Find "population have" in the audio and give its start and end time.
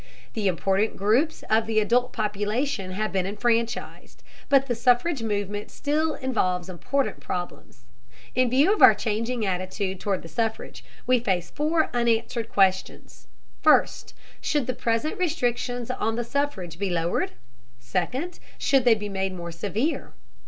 2.11-3.11